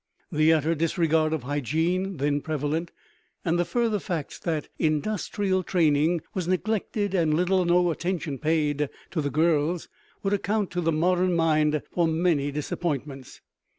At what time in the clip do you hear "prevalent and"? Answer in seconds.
2.41-3.59